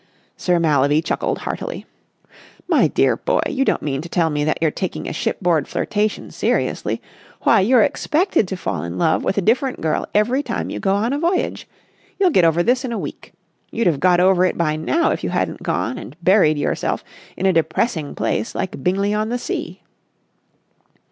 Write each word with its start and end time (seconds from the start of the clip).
Sir 0.35 0.57
Mallaby 0.57 0.99
chuckled 1.03 1.37
heartily. 1.45 1.85
"My 2.67 2.87
dear 2.87 3.15
boy, 3.17 3.43
you 3.47 3.63
don't 3.63 3.83
mean 3.83 4.01
to 4.01 4.09
tell 4.09 4.31
me 4.31 4.43
that 4.43 4.57
you're 4.59 4.71
taking 4.71 5.07
a 5.07 5.13
shipboard 5.13 5.67
flirtation 5.67 6.31
seriously? 6.31 7.03
Why, 7.41 7.59
you're 7.59 7.83
expected 7.83 8.47
to 8.47 8.57
fall 8.57 8.81
in 8.81 8.97
love 8.97 9.23
with 9.23 9.37
a 9.37 9.43
different 9.43 9.79
girl 9.79 10.07
every 10.15 10.41
time 10.41 10.71
you 10.71 10.79
go 10.79 10.95
on 10.95 11.13
a 11.13 11.19
voyage. 11.19 11.67
You'll 12.19 12.31
get 12.31 12.45
over 12.45 12.63
this 12.63 12.83
in 12.83 12.91
a 12.91 12.97
week. 12.97 13.33
You'd 13.69 13.85
have 13.85 13.99
got 13.99 14.19
over 14.19 14.43
it 14.43 14.57
by 14.57 14.75
now 14.75 15.11
if 15.11 15.23
you 15.23 15.29
hadn't 15.29 15.61
gone 15.61 15.99
and 15.99 16.15
buried 16.23 16.57
yourself 16.57 17.03
in 17.37 17.45
a 17.45 17.53
depressing 17.53 18.15
place 18.15 18.55
like 18.55 18.83
Bingley 18.83 19.13
on 19.13 19.29
the 19.29 19.37
Sea." 19.37 19.83